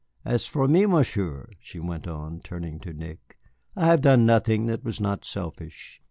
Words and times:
"As 0.25 0.47
for 0.47 0.67
me, 0.67 0.87
Monsieur," 0.87 1.47
she 1.59 1.79
went 1.79 2.07
on, 2.07 2.39
turning 2.39 2.79
to 2.79 2.91
Nick, 2.91 3.37
"I 3.75 3.85
have 3.85 4.01
done 4.01 4.25
nothing 4.25 4.65
that 4.65 4.83
was 4.83 4.99
not 4.99 5.23
selfish. 5.23 5.99